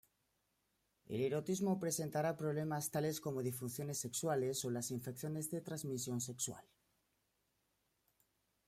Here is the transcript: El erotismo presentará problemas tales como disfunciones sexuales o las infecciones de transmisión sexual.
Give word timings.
El 1.05 1.21
erotismo 1.21 1.77
presentará 1.79 2.35
problemas 2.35 2.89
tales 2.89 3.21
como 3.21 3.43
disfunciones 3.43 3.99
sexuales 3.99 4.65
o 4.65 4.71
las 4.71 4.89
infecciones 4.89 5.51
de 5.51 5.61
transmisión 5.61 6.21
sexual. 6.21 6.65